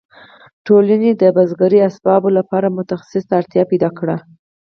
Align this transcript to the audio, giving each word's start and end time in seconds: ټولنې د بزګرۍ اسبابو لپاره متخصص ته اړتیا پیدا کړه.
ټولنې 0.65 1.11
د 1.21 1.23
بزګرۍ 1.35 1.79
اسبابو 1.89 2.29
لپاره 2.37 2.75
متخصص 2.77 3.23
ته 3.29 3.33
اړتیا 3.41 3.63
پیدا 3.71 3.89
کړه. 3.99 4.15